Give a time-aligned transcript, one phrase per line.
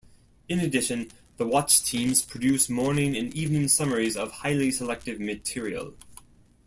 [0.49, 5.93] In addition, the Watch Teams produce morning and evening summaries of highly selective material.